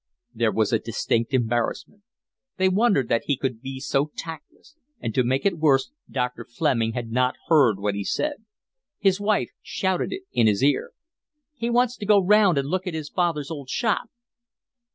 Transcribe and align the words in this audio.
There 0.33 0.51
was 0.51 0.73
a 0.73 0.79
distinct 0.79 1.31
embarrassment. 1.31 2.01
They 2.57 2.69
wondered 2.69 3.07
that 3.09 3.25
he 3.25 3.37
could 3.37 3.61
be 3.61 3.79
so 3.79 4.09
tactless, 4.17 4.75
and 4.99 5.13
to 5.13 5.23
make 5.23 5.45
it 5.45 5.59
worse 5.59 5.91
Dr. 6.09 6.43
Fleming 6.43 6.93
had 6.93 7.11
not 7.11 7.35
heard 7.49 7.77
what 7.79 7.93
he 7.93 8.03
said. 8.03 8.43
His 8.97 9.19
wife 9.21 9.51
shouted 9.61 10.11
it 10.11 10.23
in 10.31 10.47
his 10.47 10.63
ear. 10.63 10.93
"He 11.55 11.69
wants 11.69 11.97
to 11.97 12.07
go 12.07 12.17
round 12.19 12.57
and 12.57 12.67
look 12.67 12.87
at 12.87 12.95
his 12.95 13.09
father's 13.09 13.51
old 13.51 13.69
shop." 13.69 14.09